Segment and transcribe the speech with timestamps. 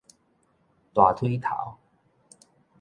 [0.95, 1.77] 大腿頭